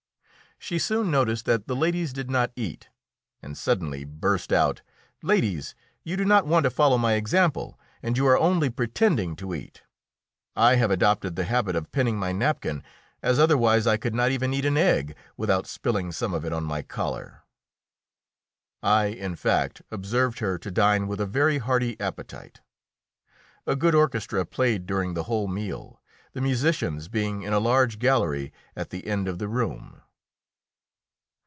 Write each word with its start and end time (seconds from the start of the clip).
She 0.63 0.77
soon 0.77 1.09
noticed 1.09 1.45
that 1.45 1.65
the 1.67 1.75
ladies 1.75 2.13
did 2.13 2.29
not 2.29 2.51
eat, 2.55 2.87
and 3.41 3.57
suddenly 3.57 4.05
burst 4.05 4.53
out: 4.53 4.83
"Ladies, 5.23 5.73
you 6.03 6.15
do 6.15 6.23
not 6.23 6.45
want 6.45 6.65
to 6.65 6.69
follow 6.69 6.99
my 6.99 7.13
example, 7.13 7.79
and 8.03 8.15
you 8.15 8.27
are 8.27 8.37
only 8.37 8.69
pretending 8.69 9.35
to 9.37 9.55
eat! 9.55 9.81
I 10.55 10.75
have 10.75 10.91
adopted 10.91 11.35
the 11.35 11.45
habit 11.45 11.75
of 11.75 11.91
pinning 11.91 12.15
my 12.19 12.31
napkin, 12.31 12.83
as 13.23 13.39
otherwise 13.39 13.87
I 13.87 13.97
could 13.97 14.13
not 14.13 14.29
even 14.29 14.53
eat 14.53 14.63
an 14.63 14.77
egg 14.77 15.15
without 15.35 15.65
spilling 15.65 16.11
some 16.11 16.31
of 16.31 16.45
it 16.45 16.53
on 16.53 16.63
my 16.63 16.83
collar." 16.83 17.41
I, 18.83 19.05
in 19.05 19.35
fact, 19.37 19.81
observed 19.89 20.37
her 20.39 20.59
to 20.59 20.69
dine 20.69 21.07
with 21.07 21.19
a 21.19 21.25
very 21.25 21.57
hearty 21.57 21.99
appetite. 21.99 22.61
A 23.65 23.75
good 23.75 23.95
orchestra 23.95 24.45
played 24.45 24.85
during 24.85 25.15
the 25.15 25.23
whole 25.23 25.47
meal, 25.47 25.99
the 26.33 26.41
musicians 26.41 27.07
being 27.07 27.41
in 27.41 27.51
a 27.51 27.59
large 27.59 27.97
gallery 27.97 28.53
at 28.75 28.91
the 28.91 29.07
end 29.07 29.27
of 29.27 29.39
the 29.39 29.47
room. 29.47 29.97